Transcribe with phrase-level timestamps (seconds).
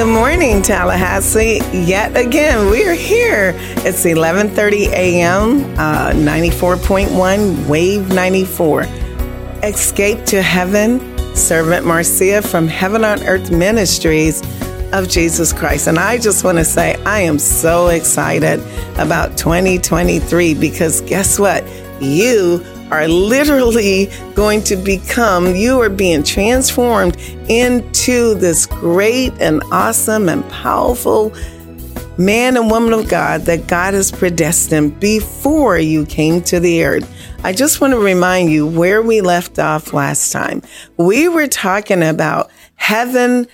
[0.00, 1.60] Good morning, Tallahassee.
[1.74, 3.52] Yet again, we're here.
[3.84, 5.62] It's 11:30 a.m.
[5.78, 8.84] Uh, 94.1 Wave 94.
[9.62, 11.00] Escape to Heaven.
[11.36, 14.40] Servant Marcia from Heaven on Earth Ministries
[14.94, 15.86] of Jesus Christ.
[15.86, 18.58] And I just want to say I am so excited
[18.96, 21.62] about 2023 because guess what?
[22.00, 27.16] You are literally going to become, you are being transformed
[27.48, 31.34] into this great and awesome and powerful
[32.18, 37.10] man and woman of God that God has predestined before you came to the earth.
[37.42, 40.62] I just want to remind you where we left off last time.
[40.98, 43.46] We were talking about heaven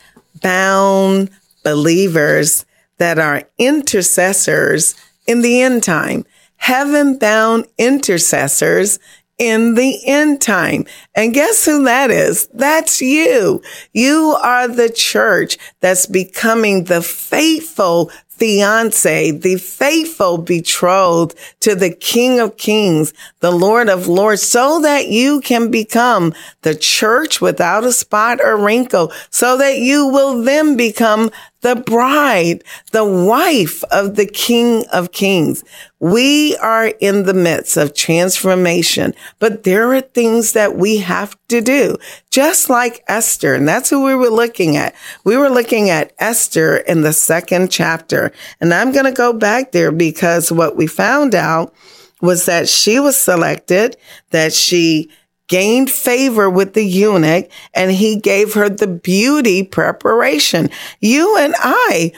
[0.42, 1.30] bound
[1.62, 2.64] believers
[2.98, 6.24] that are intercessors in the end time.
[6.56, 8.98] Heaven bound intercessors
[9.38, 10.86] in the end time.
[11.14, 12.48] And guess who that is?
[12.54, 13.62] That's you.
[13.92, 22.38] You are the church that's becoming the faithful fiance, the faithful betrothed to the King
[22.38, 27.92] of Kings, the Lord of Lords, so that you can become the church without a
[27.92, 32.62] spot or wrinkle, so that you will then become the bride,
[32.92, 35.64] the wife of the King of Kings.
[35.98, 41.60] We are in the midst of transformation, but there are things that we have to
[41.60, 41.96] do,
[42.30, 43.54] just like Esther.
[43.54, 44.94] And that's who we were looking at.
[45.24, 48.32] We were looking at Esther in the second chapter.
[48.60, 51.74] And I'm going to go back there because what we found out
[52.20, 53.96] was that she was selected,
[54.30, 55.10] that she
[55.48, 60.70] gained favor with the eunuch and he gave her the beauty preparation.
[61.00, 62.12] You and I,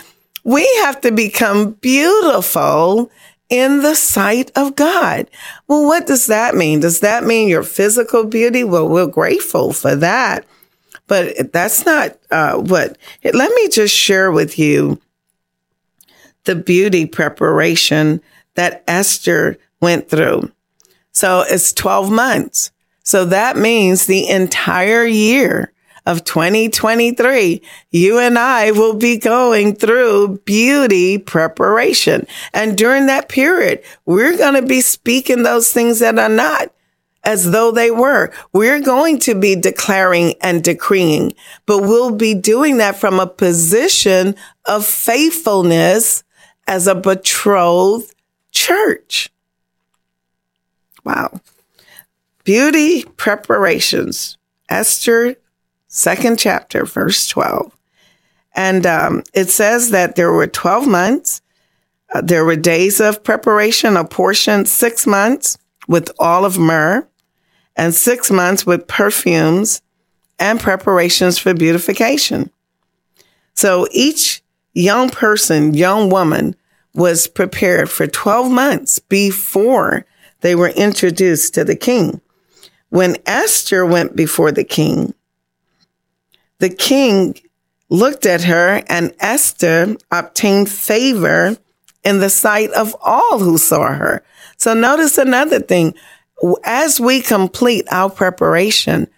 [0.45, 3.11] we have to become beautiful
[3.49, 5.31] in the sight of God.
[5.67, 6.81] Well, what does that mean?
[6.81, 8.65] Does that mean your physical beauty?
[8.65, 10.47] Well, we're grateful for that.
[11.07, 12.99] But that's not uh, what.
[13.25, 15.01] Let me just share with you
[16.45, 18.21] the beauty preparation
[18.55, 20.53] that Esther went through.
[21.13, 22.71] So it's 12 months.
[23.09, 25.73] So that means the entire year
[26.05, 32.27] of 2023, you and I will be going through beauty preparation.
[32.53, 36.71] And during that period, we're going to be speaking those things that are not
[37.25, 38.31] as though they were.
[38.53, 41.33] We're going to be declaring and decreeing,
[41.65, 44.35] but we'll be doing that from a position
[44.67, 46.25] of faithfulness
[46.67, 48.15] as a betrothed
[48.53, 49.31] church.
[51.05, 51.41] Wow.
[52.49, 54.39] Beauty preparations.
[54.71, 55.37] Esther,
[55.89, 57.77] second chapter, verse 12.
[58.55, 61.43] And um, it says that there were 12 months.
[62.11, 67.07] Uh, there were days of preparation, a portion six months with olive myrrh,
[67.77, 69.83] and six months with perfumes
[70.39, 72.51] and preparations for beautification.
[73.57, 74.43] So each
[74.73, 76.57] young person, young woman
[76.95, 80.07] was prepared for 12 months before
[80.41, 82.23] they were introduced to the king.
[82.91, 85.15] When Esther went before the king,
[86.59, 87.37] the king
[87.91, 91.57] looked at her and Esther obtained favor
[92.05, 94.23] in the sight of all who saw her.
[94.57, 95.95] So notice another thing.
[96.65, 99.09] As we complete our preparation,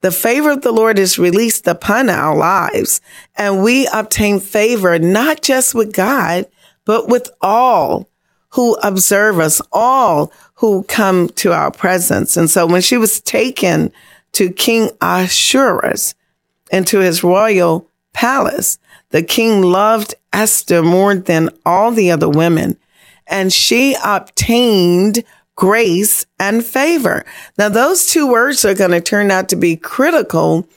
[0.00, 3.00] the favor of the Lord is released upon our lives
[3.36, 6.46] and we obtain favor not just with God,
[6.84, 8.08] but with all
[8.50, 12.36] who observe us, all who come to our presence.
[12.36, 13.92] And so when she was taken
[14.32, 16.14] to King Ahasuerus
[16.70, 18.78] into his royal palace,
[19.10, 22.76] the king loved Esther more than all the other women,
[23.26, 25.22] and she obtained
[25.54, 27.24] grace and favor.
[27.56, 30.68] Now, those two words are going to turn out to be critical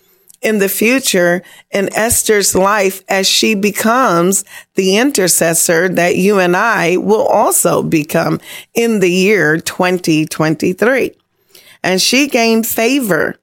[0.42, 4.44] in the future in Esther's life as she becomes
[4.76, 8.40] the intercessor that you and I will also become
[8.74, 11.16] in the year 2023.
[11.84, 13.38] And she gained favor,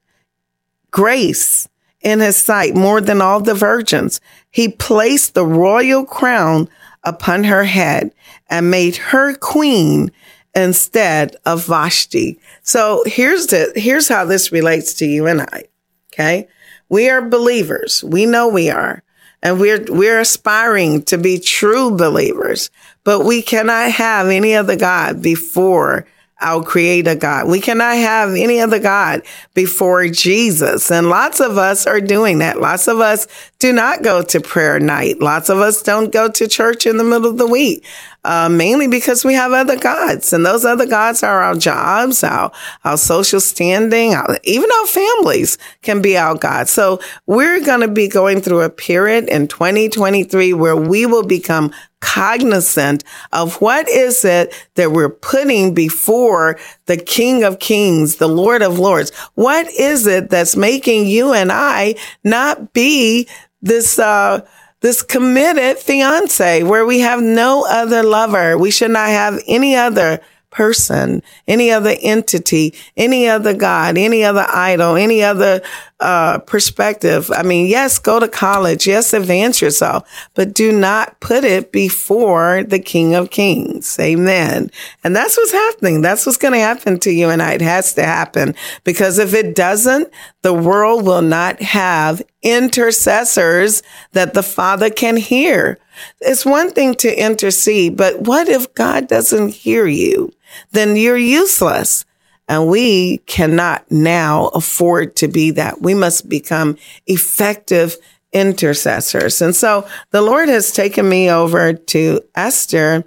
[0.91, 1.69] grace
[2.01, 4.21] in his sight more than all the virgins.
[4.51, 6.69] He placed the royal crown
[7.05, 8.13] upon her head
[8.51, 10.11] and made her queen
[10.55, 12.39] instead of Vashti.
[12.63, 15.65] So here's the, here's how this relates to you and I.
[16.13, 16.49] Okay.
[16.89, 18.03] We are believers.
[18.03, 19.03] We know we are.
[19.43, 22.71] And we're, we're aspiring to be true believers,
[23.05, 26.07] but we cannot have any other God before
[26.41, 27.49] our creator God.
[27.49, 29.23] We cannot have any other God
[29.55, 30.91] before Jesus.
[30.91, 32.61] And lots of us are doing that.
[32.61, 33.27] Lots of us
[33.59, 35.21] do not go to prayer night.
[35.21, 37.85] Lots of us don't go to church in the middle of the week.
[38.29, 42.53] Uh, mainly because we have other gods and those other gods are our jobs, our,
[42.85, 46.71] our social standing, our, even our families can be our gods.
[46.71, 51.73] So we're going to be going through a period in 2023 where we will become
[52.01, 53.03] cognizant
[53.33, 58.79] of what is it that we're putting before the King of Kings, the Lord of
[58.79, 59.11] Lords.
[59.37, 61.95] What is it that's making you and I
[62.25, 63.27] not be
[63.63, 64.47] this, uh,
[64.81, 68.57] this committed fiance where we have no other lover.
[68.57, 70.21] We should not have any other
[70.51, 75.61] person, any other entity, any other God, any other idol, any other
[76.01, 77.31] uh, perspective.
[77.31, 78.87] I mean, yes, go to college.
[78.87, 83.99] Yes, advance yourself, but do not put it before the King of Kings.
[83.99, 84.71] Amen.
[85.03, 86.01] And that's what's happening.
[86.01, 87.53] That's what's going to happen to you and I.
[87.55, 88.55] It has to happen
[88.85, 90.09] because if it doesn't,
[90.43, 95.79] the world will not have intercessors that the Father can hear.
[96.21, 100.33] It's one thing to intercede, but what if God doesn't hear you?
[100.71, 102.05] Then you're useless.
[102.49, 105.83] And we cannot now afford to be that.
[105.83, 107.97] We must become effective
[108.33, 109.43] intercessors.
[109.43, 113.05] And so the Lord has taken me over to Esther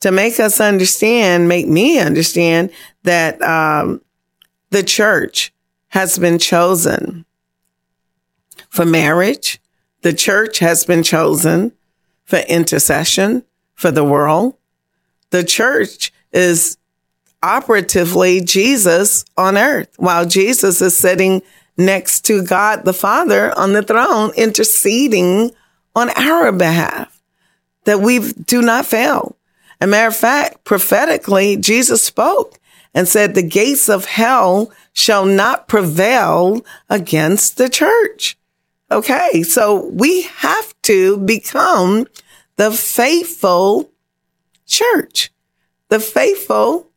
[0.00, 2.70] to make us understand, make me understand
[3.02, 4.00] that um,
[4.70, 5.52] the church
[5.88, 7.24] has been chosen
[8.68, 9.60] for marriage.
[10.02, 11.72] The church has been chosen
[12.24, 13.44] for intercession
[13.74, 14.54] for the world.
[15.30, 16.77] The church is
[17.42, 21.42] operatively Jesus on earth while Jesus is sitting
[21.76, 25.52] next to God the Father on the throne, interceding
[25.94, 27.20] on our behalf
[27.84, 29.36] that we do not fail.
[29.80, 32.58] A matter of fact, prophetically, Jesus spoke
[32.94, 38.36] and said, the gates of hell shall not prevail against the church.
[38.90, 39.42] Okay.
[39.42, 42.06] So we have to become
[42.56, 43.92] the faithful
[44.66, 45.30] church,
[45.88, 46.87] the faithful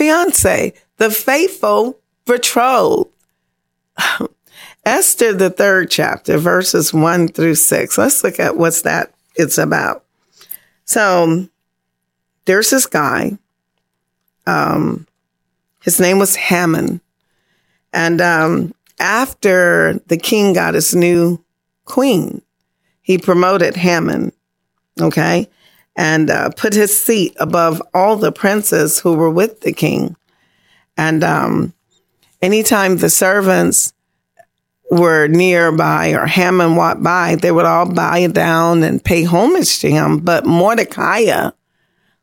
[0.00, 3.10] fiance, the faithful betrothed.
[4.86, 7.98] Esther, the third chapter, verses one through six.
[7.98, 10.06] Let's look at what's that it's about.
[10.86, 11.46] So
[12.46, 13.36] there's this guy.
[14.46, 15.06] Um,
[15.82, 17.02] his name was Haman.
[17.92, 21.44] And um, after the king got his new
[21.84, 22.40] queen,
[23.02, 24.32] he promoted Haman.
[24.98, 25.46] Okay
[25.96, 30.16] and uh, put his seat above all the princes who were with the king.
[30.96, 31.72] And um,
[32.42, 33.92] anytime the servants
[34.90, 39.90] were nearby or Haman walked by, they would all bow down and pay homage to
[39.90, 40.18] him.
[40.18, 41.50] But Mordecai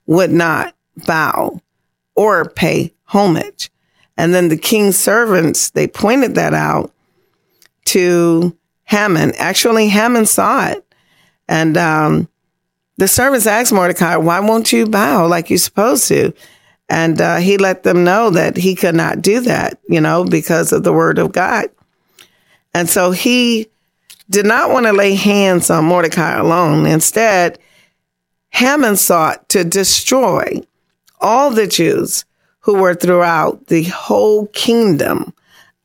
[0.06, 0.76] would not
[1.06, 1.62] bow
[2.16, 3.72] or pay homage.
[4.18, 6.92] And then the king's servants, they pointed that out
[7.86, 9.34] to Haman.
[9.36, 10.84] Actually, Haman saw it.
[11.48, 12.28] And um,
[12.98, 16.34] the servants asked Mordecai, why won't you bow like you're supposed to?
[16.90, 20.72] And uh, he let them know that he could not do that, you know, because
[20.72, 21.70] of the word of God.
[22.74, 23.68] And so he
[24.30, 26.86] did not want to lay hands on Mordecai alone.
[26.86, 27.60] Instead,
[28.50, 30.62] Haman sought to destroy
[31.20, 32.26] all the Jews
[32.60, 35.34] who were throughout the whole kingdom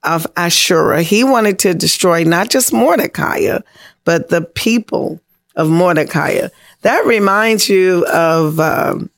[0.03, 1.03] of Ashura.
[1.03, 3.59] He wanted to destroy not just Mordecai,
[4.05, 5.21] but the people
[5.55, 6.49] of Mordecai.
[6.83, 9.11] That reminds you of um,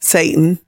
[0.00, 0.58] Satan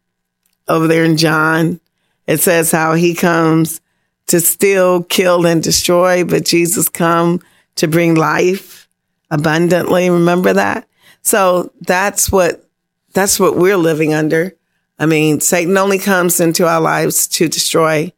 [0.68, 1.80] over there in John.
[2.26, 3.80] It says how he comes
[4.26, 7.40] to steal, kill, and destroy, but Jesus come
[7.76, 8.88] to bring life
[9.30, 10.10] abundantly.
[10.10, 10.88] Remember that?
[11.22, 12.68] So that's what
[13.12, 14.54] that's what we're living under.
[14.98, 18.12] I mean, Satan only comes into our lives to destroy,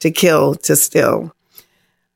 [0.00, 1.34] to kill, to steal.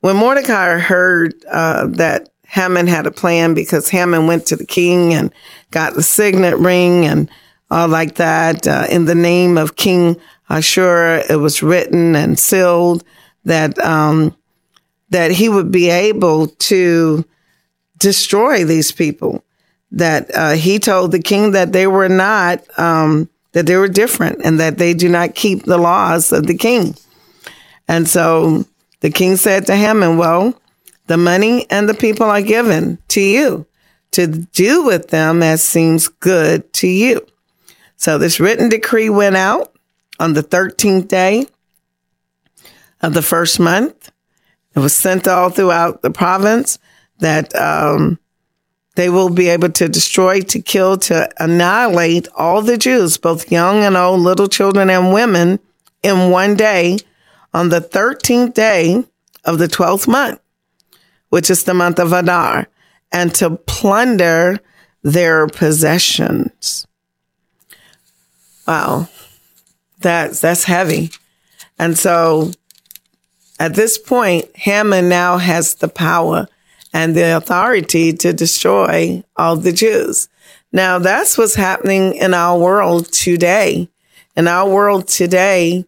[0.01, 5.13] When Mordecai heard uh, that Haman had a plan because Haman went to the king
[5.13, 5.31] and
[5.71, 7.29] got the signet ring and
[7.69, 8.67] all like that.
[8.67, 10.15] Uh, in the name of King
[10.49, 13.03] Ashur, it was written and sealed
[13.45, 14.35] that, um,
[15.09, 17.25] that he would be able to
[17.97, 19.43] destroy these people.
[19.91, 24.41] That, uh, he told the king that they were not, um, that they were different
[24.43, 26.95] and that they do not keep the laws of the king.
[27.87, 28.65] And so
[29.01, 30.59] The king said to Haman, Well,
[31.07, 33.65] the money and the people are given to you
[34.11, 37.25] to do with them as seems good to you.
[37.95, 39.73] So this written decree went out
[40.19, 41.47] on the 13th day
[43.01, 44.11] of the first month.
[44.75, 46.77] It was sent all throughout the province
[47.19, 48.19] that um,
[48.95, 53.83] they will be able to destroy, to kill, to annihilate all the Jews, both young
[53.83, 55.59] and old, little children and women,
[56.03, 56.97] in one day
[57.53, 59.03] on the 13th day
[59.45, 60.39] of the 12th month,
[61.29, 62.67] which is the month of Adar,
[63.11, 64.59] and to plunder
[65.03, 66.87] their possessions.
[68.67, 69.07] Wow.
[69.99, 71.11] That's, that's heavy.
[71.79, 72.51] And so
[73.59, 76.47] at this point, Haman now has the power
[76.93, 80.29] and the authority to destroy all the Jews.
[80.71, 83.89] Now that's what's happening in our world today.
[84.35, 85.85] In our world today,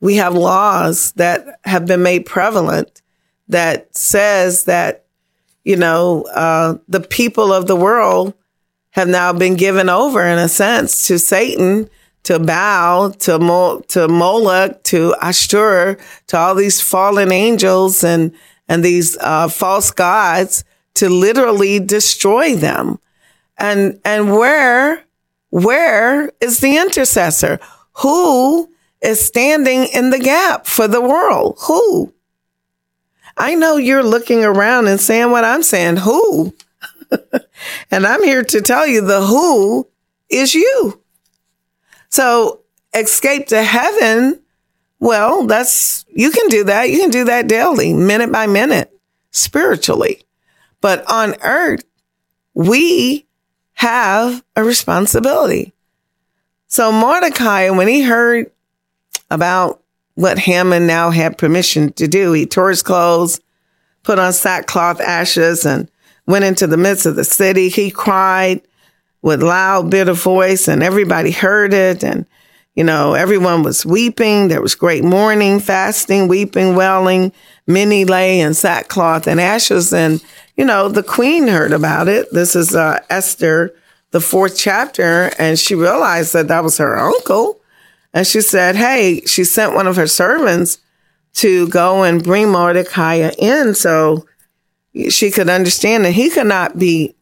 [0.00, 3.02] we have laws that have been made prevalent
[3.48, 5.04] that says that,
[5.64, 8.34] you know, uh, the people of the world
[8.90, 11.88] have now been given over in a sense to Satan,
[12.22, 15.98] to Baal, to Mo- to Moloch, to Ashur,
[16.28, 18.32] to all these fallen angels and
[18.68, 22.98] and these uh, false gods to literally destroy them.
[23.58, 25.04] And and where
[25.50, 27.60] where is the intercessor?
[27.98, 28.68] Who
[29.02, 31.58] is standing in the gap for the world?
[31.66, 32.12] Who?
[33.36, 35.98] I know you're looking around and saying what I'm saying.
[35.98, 36.54] Who?
[37.90, 39.88] and I'm here to tell you the who
[40.28, 41.00] is you.
[42.08, 42.60] So
[42.94, 44.40] escape to heaven.
[44.98, 46.90] Well, that's, you can do that.
[46.90, 48.90] You can do that daily, minute by minute,
[49.30, 50.22] spiritually.
[50.80, 51.84] But on earth,
[52.54, 53.26] we
[53.74, 55.74] have a responsibility.
[56.66, 58.50] So Mordecai, when he heard
[59.30, 59.82] about
[60.16, 63.38] what Haman now had permission to do, he tore his clothes,
[64.02, 65.88] put on sackcloth ashes, and
[66.26, 67.68] went into the midst of the city.
[67.68, 68.62] He cried
[69.22, 72.02] with loud, bitter voice, and everybody heard it.
[72.02, 72.26] And,
[72.74, 74.48] you know, everyone was weeping.
[74.48, 77.32] There was great mourning, fasting, weeping, wailing.
[77.66, 79.92] Many lay in sackcloth and ashes.
[79.92, 80.24] And,
[80.56, 82.32] you know, the queen heard about it.
[82.32, 83.74] This is uh, Esther,
[84.12, 85.30] the fourth chapter.
[85.38, 87.60] And she realized that that was her uncle.
[88.16, 90.78] And she said, Hey, she sent one of her servants
[91.34, 94.26] to go and bring Mordecai in so
[95.10, 97.14] she could understand that he could not be,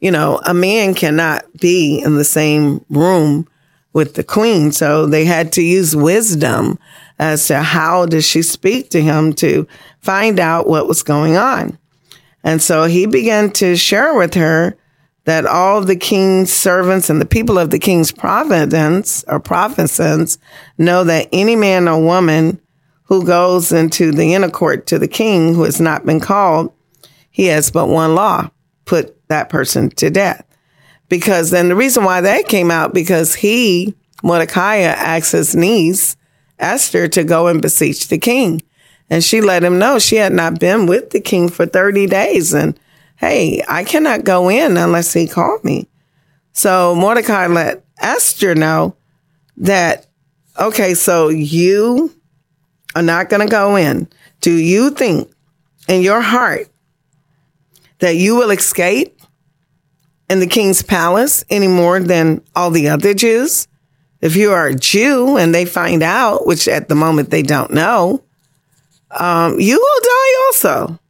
[0.00, 3.46] you know, a man cannot be in the same room
[3.92, 4.72] with the queen.
[4.72, 6.78] So they had to use wisdom
[7.18, 9.68] as to how does she speak to him to
[10.00, 11.76] find out what was going on.
[12.42, 14.74] And so he began to share with her
[15.30, 20.38] that all the king's servants and the people of the king's providence or provinces
[20.76, 22.60] know that any man or woman
[23.04, 26.72] who goes into the inner court to the king who has not been called,
[27.30, 28.50] he has but one law,
[28.84, 30.44] put that person to death.
[31.08, 36.16] Because then the reason why that came out, because he, Mordecai, asked his niece,
[36.58, 38.62] Esther, to go and beseech the king.
[39.08, 42.52] And she let him know she had not been with the king for 30 days.
[42.52, 42.78] And
[43.20, 45.86] hey, I cannot go in unless he called me.
[46.52, 48.96] So Mordecai let Esther know
[49.58, 50.06] that,
[50.58, 52.14] okay, so you
[52.94, 54.08] are not going to go in.
[54.40, 55.30] Do you think
[55.86, 56.68] in your heart
[57.98, 59.20] that you will escape
[60.30, 63.68] in the king's palace any more than all the other Jews?
[64.22, 67.72] If you are a Jew and they find out, which at the moment they don't
[67.72, 68.24] know,
[69.10, 71.00] um, you will die also.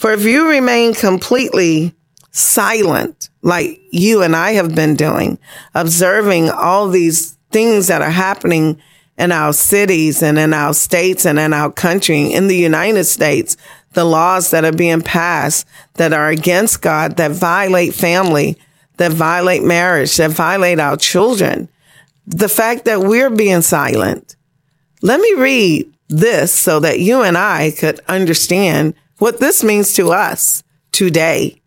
[0.00, 1.94] For if you remain completely
[2.30, 5.38] silent, like you and I have been doing,
[5.74, 8.80] observing all these things that are happening
[9.18, 13.58] in our cities and in our states and in our country, in the United States,
[13.92, 15.66] the laws that are being passed
[15.96, 18.56] that are against God, that violate family,
[18.96, 21.68] that violate marriage, that violate our children.
[22.26, 24.34] The fact that we're being silent.
[25.02, 30.10] Let me read this so that you and I could understand what this means to
[30.10, 31.60] us today.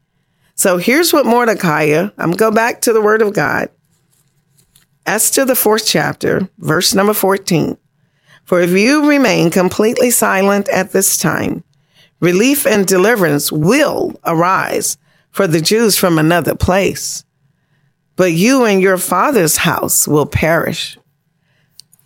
[0.55, 3.69] So here's what Mordecai, I'm going go back to the word of God.
[5.05, 7.77] Esther, the fourth chapter, verse number 14.
[8.43, 11.63] For if you remain completely silent at this time,
[12.19, 14.97] relief and deliverance will arise
[15.29, 17.23] for the Jews from another place.
[18.15, 20.97] But you and your father's house will perish.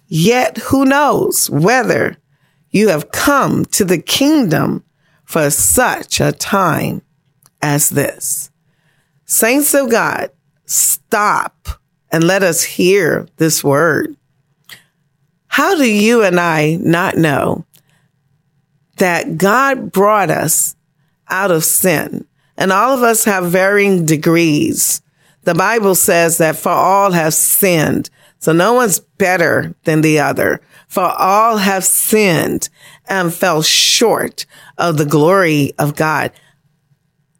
[0.08, 2.18] Yet who knows whether
[2.70, 4.84] you have come to the kingdom
[5.28, 7.04] for such a time
[7.62, 8.50] as this.
[9.26, 10.32] Saints of God,
[10.66, 11.68] stop
[12.12, 14.16] and let us hear this word.
[15.48, 17.68] How do you and I not know
[18.98, 20.76] that God brought us
[21.30, 22.26] out of sin.
[22.58, 25.02] And all of us have varying degrees.
[25.44, 28.10] The Bible says that for all have sinned.
[28.40, 30.62] So no one's better than the other.
[30.88, 32.70] For all have sinned
[33.08, 34.46] and fell short
[34.78, 36.32] of the glory of God.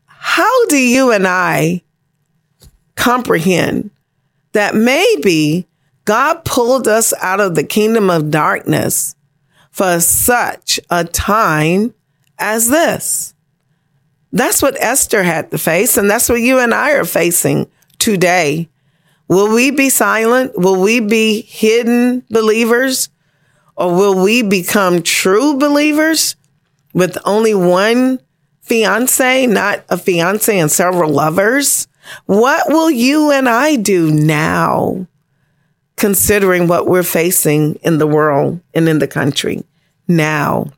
[0.06, 1.84] How do you and I
[2.96, 3.92] comprehend
[4.54, 5.68] that maybe
[6.06, 9.16] God pulled us out of the kingdom of darkness
[9.72, 11.94] for such a time
[12.40, 13.34] as this?
[14.34, 18.70] That's what Esther had to face, and that's what you and I are facing today.
[19.28, 20.58] Will we be silent?
[20.58, 23.10] Will we be hidden believers?
[23.76, 26.36] Or will we become true believers
[26.98, 28.20] with only one
[28.62, 31.88] fiance, not a fiance and several lovers?
[32.26, 35.06] What will you and I do now,
[35.96, 39.64] considering what we're facing in the world and in the country
[40.08, 40.72] now?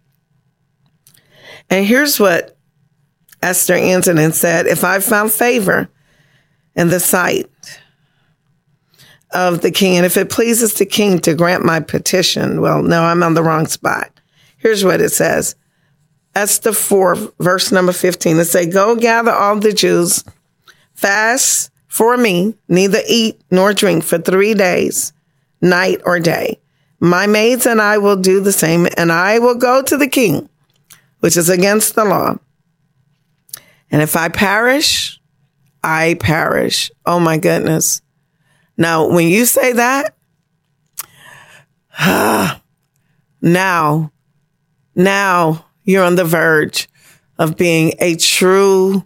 [1.69, 2.57] And here's what
[3.41, 5.87] Esther and said, If I found favor
[6.75, 7.49] in the sight
[9.31, 13.03] of the king, and if it pleases the king to grant my petition, well, no,
[13.03, 14.11] I'm on the wrong spot.
[14.57, 15.55] Here's what it says.
[16.35, 18.37] Esther 4, verse number 15.
[18.37, 20.23] It say, Go gather all the Jews,
[20.93, 25.11] fast for me, neither eat nor drink for three days,
[25.61, 26.59] night or day.
[26.99, 30.49] My maids and I will do the same, and I will go to the king,
[31.19, 32.37] which is against the law.
[33.91, 35.19] And if I perish,
[35.83, 36.91] I perish.
[37.05, 38.01] Oh my goodness.
[38.77, 40.15] Now, when you say that,
[43.41, 44.11] now,
[44.95, 46.87] now you're on the verge
[47.39, 49.03] of being a true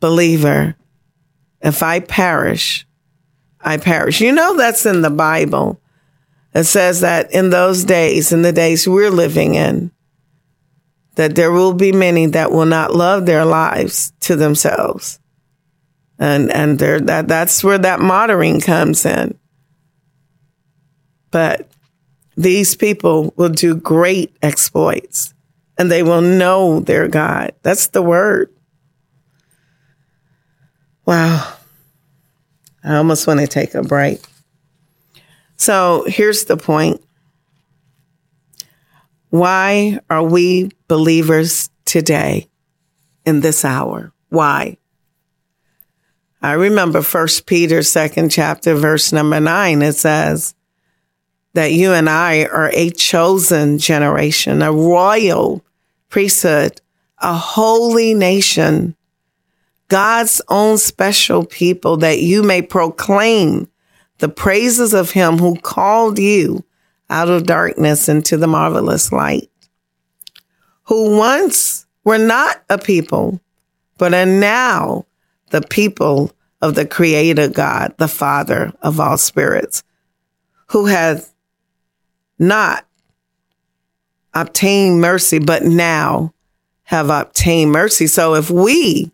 [0.00, 0.74] believer.
[1.60, 2.86] If I perish,
[3.60, 4.22] I perish.
[4.22, 5.78] You know, that's in the Bible.
[6.54, 9.90] It says that in those days, in the days we're living in,
[11.16, 15.20] that there will be many that will not love their lives to themselves.
[16.18, 19.38] And, and there, that, that's where that martyring comes in.
[21.30, 21.68] But
[22.38, 25.34] these people will do great exploits
[25.78, 27.52] and they will know their God.
[27.62, 28.52] That's the word.
[31.04, 31.54] Wow.
[32.82, 34.20] I almost want to take a break.
[35.56, 37.02] So here's the point.
[39.30, 42.48] Why are we believers today
[43.24, 44.12] in this hour?
[44.28, 44.78] Why?
[46.42, 49.82] I remember First Peter second chapter verse number nine.
[49.82, 50.54] It says
[51.54, 55.64] that you and I are a chosen generation, a royal
[56.16, 56.80] priesthood,
[57.18, 58.96] a holy nation,
[59.88, 63.68] God's own special people that you may proclaim
[64.16, 66.64] the praises of him who called you
[67.10, 69.50] out of darkness into the marvelous light,
[70.84, 73.38] who once were not a people,
[73.98, 75.04] but are now
[75.50, 79.84] the people of the creator God, the father of all spirits,
[80.68, 81.30] who has
[82.38, 82.86] not
[84.40, 86.32] obtained mercy, but now
[86.84, 88.06] have obtained mercy.
[88.06, 89.10] So if we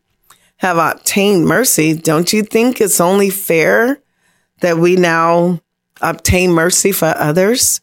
[0.57, 4.01] have obtained mercy, don't you think it's only fair
[4.61, 5.61] that we now
[6.01, 7.81] obtain mercy for others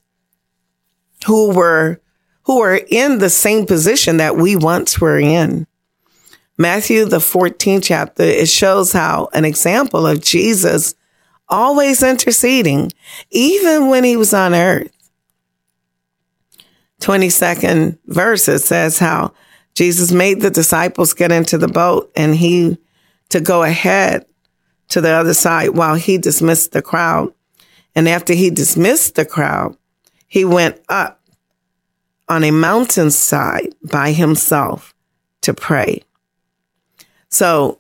[1.26, 2.00] who were
[2.44, 5.66] who are in the same position that we once were in?
[6.58, 10.94] Matthew the 14th chapter, it shows how an example of Jesus
[11.48, 12.92] always interceding,
[13.32, 14.92] even when he was on earth.
[17.00, 19.34] 22nd verse, it says how
[19.74, 22.78] Jesus made the disciples get into the boat and he
[23.30, 24.26] to go ahead
[24.90, 27.34] to the other side while he dismissed the crowd.
[27.96, 29.78] And after he dismissed the crowd,
[30.28, 31.22] he went up
[32.28, 34.94] on a mountainside by himself
[35.42, 36.04] to pray.
[37.30, 37.80] So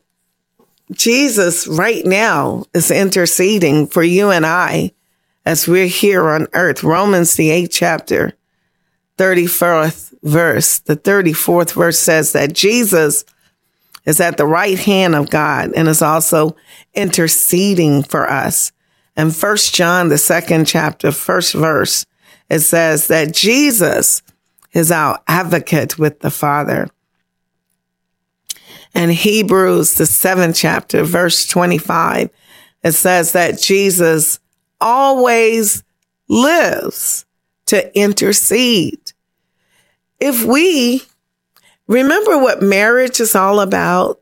[0.91, 4.91] Jesus right now is interceding for you and I
[5.45, 6.83] as we're here on earth.
[6.83, 8.33] Romans, the eighth chapter,
[9.19, 13.25] 34th verse, the 34th verse says that Jesus
[14.05, 16.55] is at the right hand of God and is also
[16.93, 18.71] interceding for us.
[19.17, 22.05] And first John, the second chapter, first verse,
[22.49, 24.21] it says that Jesus
[24.71, 26.87] is our advocate with the Father.
[28.95, 32.29] And Hebrews, the seventh chapter, verse 25,
[32.83, 34.39] it says that Jesus
[34.79, 35.83] always
[36.29, 37.25] lives
[37.69, 38.98] to intercede.
[40.19, 41.03] If we
[41.87, 44.21] remember what marriage is all about,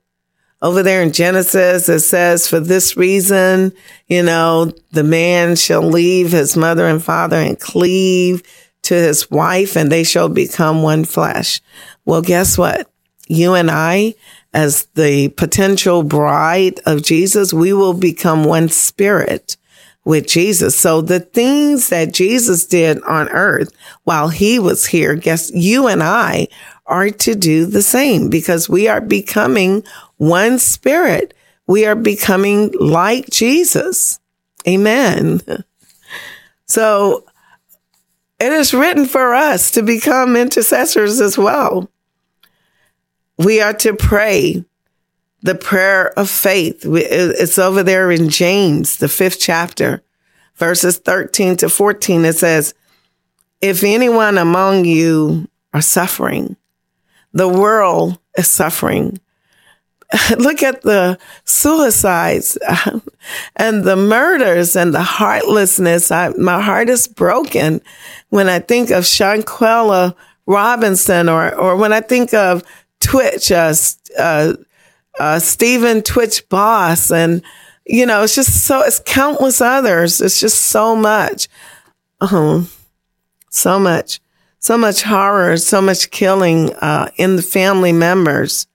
[0.61, 3.73] over there in Genesis, it says, for this reason,
[4.07, 8.41] you know, the man shall leave his mother and father and cleave
[8.83, 11.61] to his wife and they shall become one flesh.
[12.05, 12.89] Well, guess what?
[13.27, 14.15] You and I,
[14.53, 19.56] as the potential bride of Jesus, we will become one spirit
[20.07, 20.79] with Jesus.
[20.79, 23.73] So the things that Jesus did on earth
[24.05, 26.47] while he was here, guess you and I
[26.85, 29.83] are to do the same because we are becoming
[30.15, 31.33] one spirit.
[31.67, 34.19] We are becoming like Jesus.
[34.67, 35.41] Amen.
[36.69, 37.23] So
[38.41, 41.89] it is written for us to become intercessors as well.
[43.37, 44.65] We are to pray
[45.41, 46.83] the prayer of faith.
[46.85, 50.03] It's over there in James, the fifth chapter,
[50.55, 52.25] verses 13 to 14.
[52.25, 52.73] It says,
[53.61, 56.57] if anyone among you are suffering,
[57.33, 59.19] the world is suffering.
[60.37, 62.57] Look at the suicides
[63.55, 66.11] and the murders and the heartlessness.
[66.11, 67.81] I, my heart is broken
[68.29, 72.63] when I think of Shanquella Robinson or, or when I think of
[72.99, 73.73] Twitch, uh,
[74.17, 74.53] uh,
[75.19, 77.11] uh, Stephen Twitch Boss.
[77.11, 77.41] And,
[77.85, 80.21] you know, it's just so, it's countless others.
[80.21, 81.47] It's just so much.
[82.19, 82.69] Um,
[83.49, 84.19] so much,
[84.59, 88.67] so much horror, so much killing, uh, in the family members.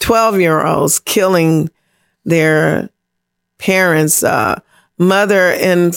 [0.00, 1.70] 12 year olds killing
[2.24, 2.88] their
[3.58, 4.22] parents.
[4.22, 4.60] Uh,
[4.96, 5.92] mother in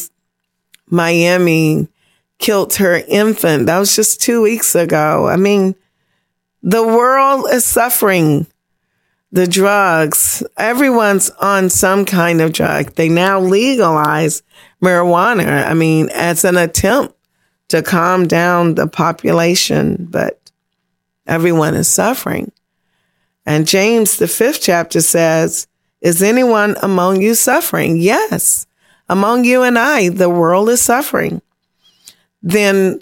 [0.88, 1.88] Miami
[2.40, 3.68] killed her infant.
[3.68, 5.28] That was just two weeks ago.
[5.28, 5.76] I mean,
[6.64, 8.48] the world is suffering.
[9.34, 12.96] The drugs, everyone's on some kind of drug.
[12.96, 14.44] They now legalize
[14.82, 15.66] marijuana.
[15.66, 17.16] I mean, as an attempt
[17.70, 20.52] to calm down the population, but
[21.26, 22.52] everyone is suffering.
[23.46, 25.68] And James, the fifth chapter says,
[26.02, 27.98] is anyone among you suffering?
[27.98, 28.66] Yes.
[29.08, 31.42] Among you and I, the world is suffering.
[32.44, 33.02] Then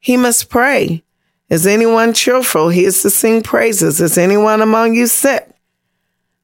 [0.00, 1.02] he must pray.
[1.48, 2.68] Is anyone cheerful?
[2.68, 4.00] He is to sing praises.
[4.00, 5.48] Is anyone among you sick?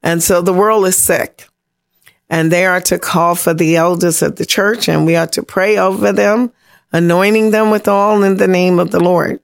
[0.03, 1.49] And so the world is sick.
[2.31, 5.43] And they are to call for the elders of the church and we are to
[5.43, 6.53] pray over them,
[6.93, 9.41] anointing them with all in the name of the Lord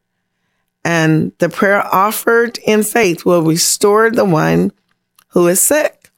[0.85, 4.71] and the prayer offered in faith will restore the one
[5.29, 6.11] who is sick.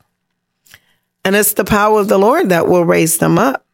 [1.25, 3.65] And it's the power of the Lord that will raise them up.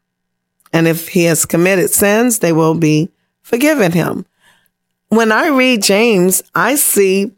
[0.72, 3.11] And if he has committed sins, they will be
[3.42, 4.27] forgiven him.
[5.09, 7.33] When I read James, I see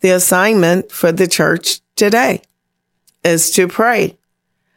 [0.00, 2.42] the assignment for the church today
[3.24, 4.16] is to pray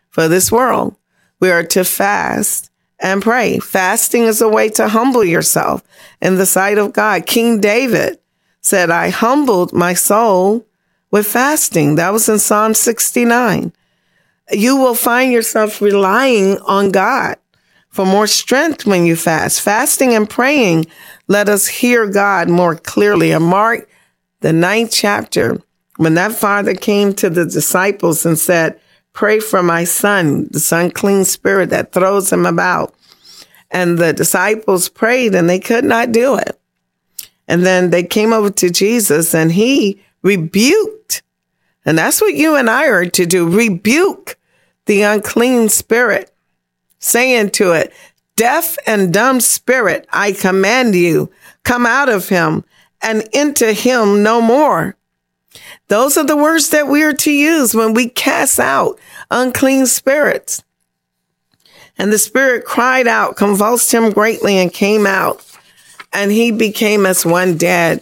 [0.10, 0.96] for this world.
[1.40, 3.60] We are to fast and pray.
[3.60, 5.84] Fasting is a way to humble yourself
[6.22, 7.26] in the sight of God.
[7.26, 8.20] King David
[8.62, 10.66] said, I humbled my soul
[11.12, 11.96] with fasting.
[11.96, 13.74] That was in Psalm 69.
[14.52, 17.38] You will find yourself relying on God
[17.90, 19.62] for more strength when you fast.
[19.62, 20.86] Fasting and praying
[21.28, 23.32] let us hear God more clearly.
[23.32, 23.90] And Mark,
[24.42, 25.62] the ninth chapter,
[25.98, 28.80] when that father came to the disciples and said,
[29.14, 32.96] pray for my son, this unclean spirit that throws him about.
[33.70, 36.60] And the disciples prayed and they could not do it.
[37.48, 41.22] And then they came over to Jesus and he rebuked.
[41.86, 43.50] And that's what you and I are to do.
[43.50, 44.38] Rebuke
[44.86, 46.34] the unclean spirit,
[47.00, 47.94] saying to it,
[48.36, 51.32] deaf and dumb spirit, I command you,
[51.64, 52.64] come out of him
[53.02, 54.96] and into him no more.
[55.88, 60.64] Those are the words that we are to use when we cast out unclean spirits.
[61.98, 65.46] And the spirit cried out, convulsed him greatly, and came out.
[66.12, 68.02] And he became as one dead.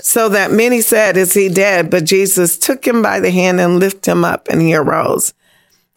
[0.00, 1.90] So that many said, Is he dead?
[1.90, 5.34] But Jesus took him by the hand and lifted him up, and he arose.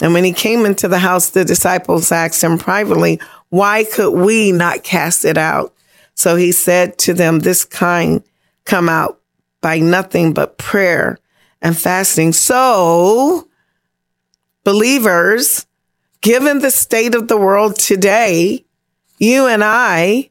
[0.02, 4.52] And when he came into the house, the disciples asked him privately, Why could we
[4.52, 5.74] not cast it out?
[6.16, 8.24] So he said to them, This kind
[8.66, 9.20] come out
[9.64, 11.18] by nothing but prayer
[11.64, 12.34] and fasting.
[12.34, 13.48] So,
[14.64, 15.66] believers,
[16.22, 18.66] given the state of the world today,
[19.18, 20.30] you and I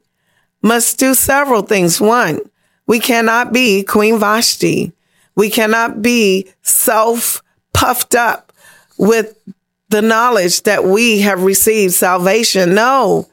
[0.61, 1.99] must do several things.
[1.99, 2.39] One,
[2.87, 4.93] we cannot be Queen Vashti.
[5.35, 7.41] We cannot be self
[7.73, 8.53] puffed up
[8.97, 9.37] with
[9.89, 12.75] the knowledge that we have received salvation.
[12.75, 13.27] No,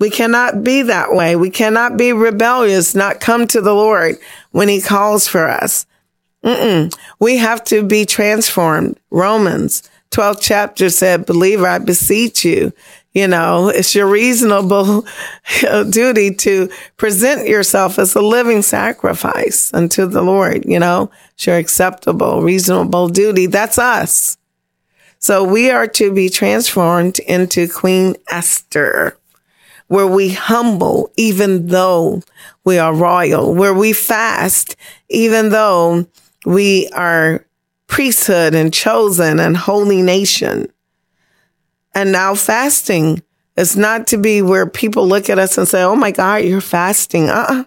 [0.00, 1.36] we cannot be that way.
[1.36, 4.16] We cannot be rebellious, not come to the Lord
[4.54, 5.84] when he calls for us.
[6.44, 6.96] Mm-mm.
[7.18, 9.00] We have to be transformed.
[9.10, 12.72] Romans 12 chapter said, believer, I beseech you.
[13.14, 15.04] You know, it's your reasonable
[15.90, 20.64] duty to present yourself as a living sacrifice unto the Lord.
[20.66, 23.46] You know, it's your acceptable, reasonable duty.
[23.46, 24.38] That's us.
[25.18, 29.18] So we are to be transformed into Queen Esther
[29.88, 32.22] where we humble even though
[32.64, 34.76] we are royal, where we fast
[35.08, 36.06] even though
[36.44, 37.46] we are
[37.86, 40.66] priesthood and chosen and holy nation.
[41.94, 43.22] And now fasting
[43.56, 46.60] is not to be where people look at us and say, Oh my God, you're
[46.60, 47.28] fasting.
[47.28, 47.64] Uh-uh.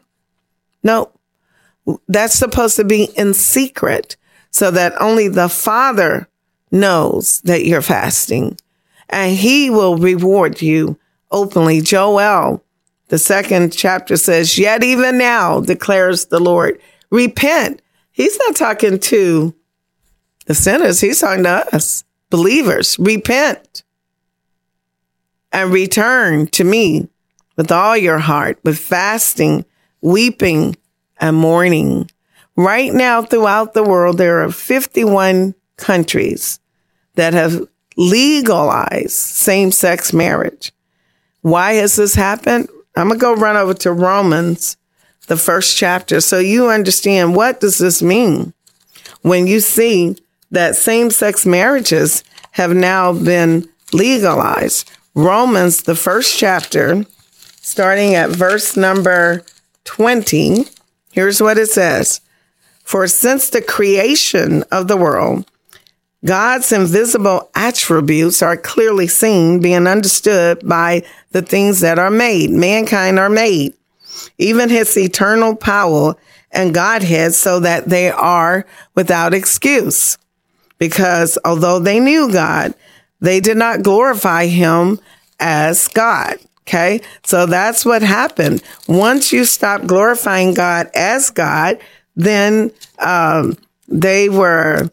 [0.84, 1.12] No,
[2.08, 4.18] that's supposed to be in secret
[4.52, 6.28] so that only the father
[6.72, 8.58] knows that you're fasting
[9.10, 10.98] and he will reward you
[11.32, 11.82] openly.
[11.82, 12.64] Joel,
[13.10, 17.82] the second chapter says, yet even now declares the Lord, repent.
[18.12, 19.54] He's not talking to
[20.46, 21.00] the sinners.
[21.00, 22.98] He's talking to us, believers.
[23.00, 23.84] Repent
[25.52, 27.08] and return to me
[27.56, 29.66] with all your heart, with fasting,
[30.02, 30.76] weeping,
[31.20, 32.10] and mourning.
[32.56, 36.60] Right now, throughout the world, there are 51 countries
[37.16, 40.72] that have legalized same sex marriage.
[41.48, 42.68] Why has this happened?
[42.98, 44.76] I'm going to go run over to Romans,
[45.28, 48.54] the first chapter, so you understand what does this mean
[49.22, 50.18] when you see
[50.52, 54.92] that same sex marriages have now been legalized.
[55.16, 57.06] Romans, the first chapter,
[57.62, 59.42] starting at verse number
[59.86, 60.66] 20,
[61.14, 62.20] here's what it says.
[62.84, 65.50] For since the creation of the world,
[66.28, 72.50] God's invisible attributes are clearly seen, being understood by the things that are made.
[72.50, 73.74] Mankind are made,
[74.38, 76.16] even his eternal power
[76.52, 80.18] and Godhead, so that they are without excuse.
[80.80, 82.74] Because although they knew God,
[83.22, 85.00] they did not glorify him
[85.40, 86.36] as God.
[86.64, 87.00] Okay.
[87.24, 88.62] So that's what happened.
[88.90, 91.78] Once you stop glorifying God as God,
[92.18, 93.56] then um,
[93.88, 94.92] they were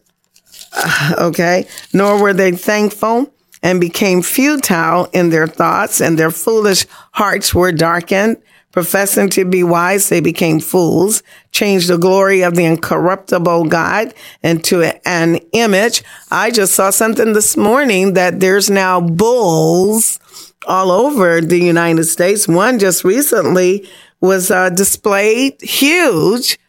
[1.17, 3.31] okay, nor were they thankful
[3.63, 8.37] and became futile in their thoughts, and their foolish hearts were darkened.
[8.71, 14.83] Professing to be wise, they became fools, changed the glory of the incorruptible God into
[15.05, 16.03] an image.
[16.29, 20.19] I just saw something this morning that there's now bulls
[20.67, 22.49] all over the United States.
[22.49, 23.87] One just recently
[24.19, 26.59] was uh, displayed huge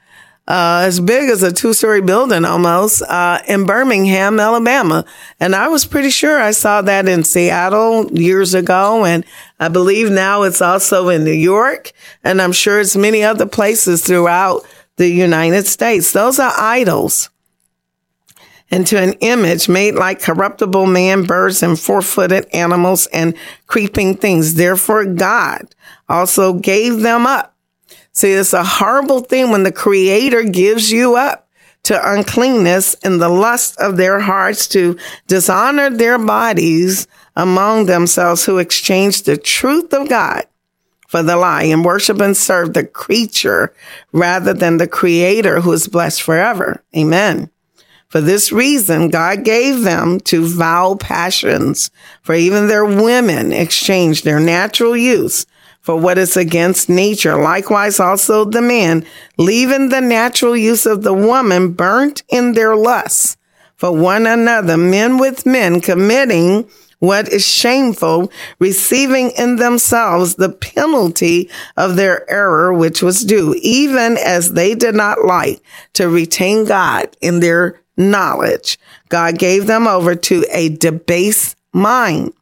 [0.49, 5.05] uh, as big as a two story building almost, uh, in Birmingham, Alabama.
[5.41, 9.05] And I was pretty sure I saw that in Seattle years ago.
[9.05, 9.25] And
[9.59, 11.93] I believe now it's also in New York.
[12.23, 14.65] And I'm sure it's many other places throughout
[14.97, 16.13] the United States.
[16.13, 17.31] Those are idols
[18.69, 23.35] into an image made like corruptible man, birds, and four footed animals and
[23.67, 24.55] creeping things.
[24.55, 25.75] Therefore, God
[26.09, 27.56] also gave them up
[28.17, 31.51] See, it's a horrible thing when the creator gives you up
[31.83, 38.57] to uncleanness and the lust of their hearts to dishonor their bodies among themselves who
[38.57, 40.47] exchange the truth of God
[41.09, 43.75] for the lie and worship and serve the creature
[44.13, 46.83] rather than the creator who is blessed forever.
[46.97, 47.51] Amen.
[48.09, 51.91] For this reason, God gave them to vile passions,
[52.23, 55.45] for even their women exchanged their natural use
[55.87, 57.41] for what is against nature.
[57.41, 59.07] Likewise, also the man,
[59.39, 63.37] leaving the natural use of the woman, burnt in their lusts
[63.77, 66.69] for one another, men with men, committing
[66.99, 74.19] what is shameful, receiving in themselves the penalty of their error, which was due, even
[74.19, 75.61] as they did not like
[75.93, 78.77] to retain God in their knowledge.
[79.09, 82.33] God gave them over to a debased mind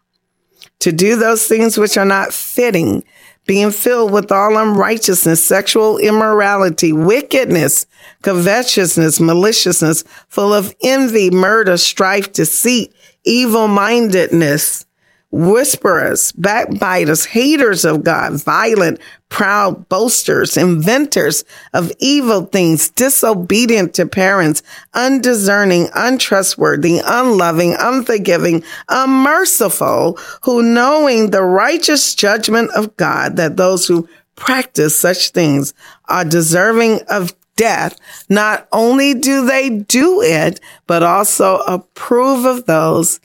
[0.78, 3.04] to do those things which are not fitting
[3.46, 7.86] being filled with all unrighteousness, sexual immorality, wickedness,
[8.22, 14.86] covetousness, maliciousness, full of envy, murder, strife, deceit, evil mindedness,
[15.34, 24.62] whisperers, backbiters, haters of God, violent, proud boasters, inventors of evil things, disobedient to parents,
[24.94, 34.08] undiscerning, untrustworthy, unloving, unforgiving, unmerciful, who knowing the righteous judgment of God that those who
[34.36, 41.56] practice such things are deserving of death, not only do they do it, but also
[41.66, 43.18] approve of those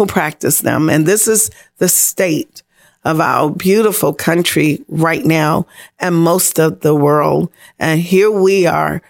[0.00, 0.88] who practice them.
[0.88, 2.62] And this is the state
[3.04, 5.66] of our beautiful country right now
[5.98, 7.52] and most of the world.
[7.78, 9.02] And here we are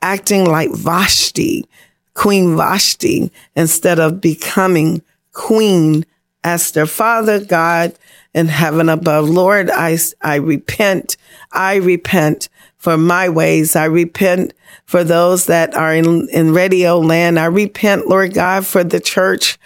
[0.00, 1.66] acting like Vashti,
[2.14, 6.06] Queen Vashti, instead of becoming Queen
[6.42, 6.86] Esther.
[6.86, 7.92] Father God
[8.32, 11.18] in heaven above, Lord, I, I repent.
[11.52, 12.48] I repent
[12.80, 13.76] for my ways.
[13.76, 14.52] I repent
[14.84, 17.38] for those that are in, in radio land.
[17.38, 19.56] I repent, Lord God, for the church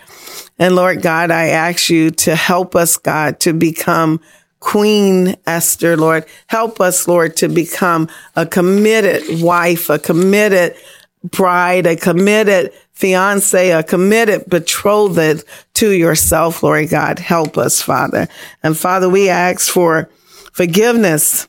[0.59, 4.21] and Lord God, I ask you to help us, God, to become
[4.61, 6.25] Queen Esther, Lord.
[6.47, 10.77] Help us, Lord, to become a committed wife, a committed
[11.25, 17.19] bride, a committed fiance, a committed betrothed to yourself, Lord God.
[17.19, 18.29] Help us, Father.
[18.63, 20.09] And Father, we ask for
[20.53, 21.49] forgiveness,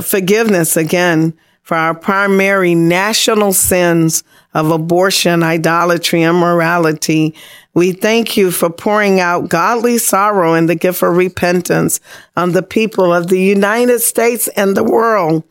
[0.00, 4.24] forgiveness again for our primary national sins
[4.54, 7.34] of abortion, idolatry, and immorality.
[7.74, 12.00] We thank you for pouring out godly sorrow and the gift of repentance
[12.36, 15.44] on the people of the United States and the world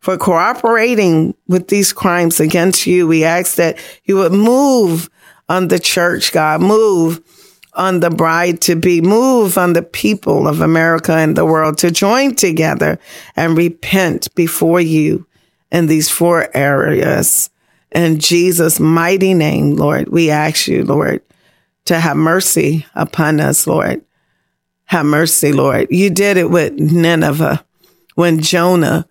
[0.00, 3.08] for cooperating with these crimes against you.
[3.08, 5.10] We ask that you would move
[5.48, 7.20] on the church, God, move
[7.78, 11.90] on the bride to be, move on the people of America and the world to
[11.90, 12.98] join together
[13.36, 15.26] and repent before you
[15.70, 17.50] in these four areas.
[17.92, 21.22] In Jesus' mighty name, Lord, we ask you, Lord,
[21.86, 24.02] to have mercy upon us, Lord.
[24.86, 25.86] Have mercy, Lord.
[25.90, 27.64] You did it with Nineveh
[28.14, 29.06] when Jonah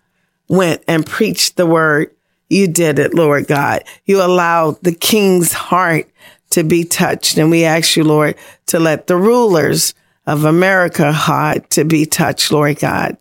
[0.48, 2.14] went and preached the word.
[2.50, 3.84] You did it, Lord God.
[4.04, 6.08] You allowed the king's heart
[6.50, 7.36] to be touched.
[7.38, 9.94] And we ask you, Lord, to let the rulers
[10.26, 13.16] of America heart to be touched, Lord God,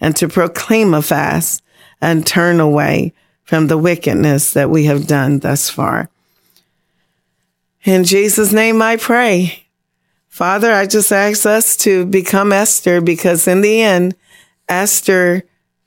[0.00, 1.62] and to proclaim a fast
[2.00, 3.12] and turn away
[3.44, 6.08] from the wickedness that we have done thus far.
[7.84, 9.64] In Jesus' name I pray.
[10.28, 14.14] Father, I just ask us to become Esther because in the end,
[14.68, 15.42] Esther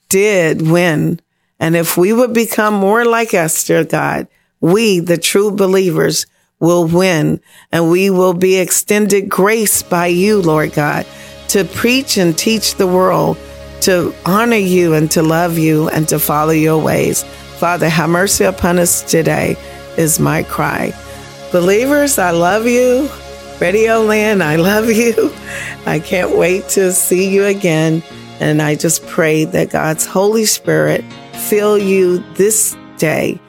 [0.09, 1.19] did win.
[1.59, 4.27] And if we would become more like Esther, God,
[4.59, 6.25] we, the true believers,
[6.59, 7.39] will win
[7.71, 11.05] and we will be extended grace by you, Lord God,
[11.49, 13.37] to preach and teach the world
[13.81, 17.23] to honor you and to love you and to follow your ways.
[17.57, 19.55] Father, have mercy upon us today
[19.97, 20.93] is my cry.
[21.51, 23.09] Believers, I love you.
[23.61, 25.31] Radio Land, I love you.
[25.85, 28.03] I can't wait to see you again.
[28.39, 31.05] And I just pray that God's Holy Spirit
[31.47, 33.39] fill you this day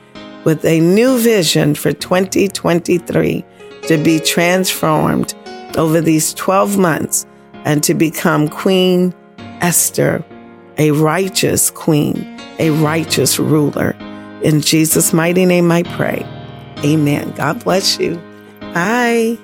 [0.46, 3.44] with a new vision for 2023
[3.82, 5.34] to be transformed
[5.76, 7.26] over these 12 months
[7.64, 9.12] and to become Queen
[9.60, 10.24] Esther,
[10.78, 13.90] a righteous queen, a righteous ruler.
[14.42, 16.24] In Jesus' mighty name I pray.
[16.84, 17.32] Amen.
[17.32, 18.14] God bless you.
[18.72, 19.36] Bye.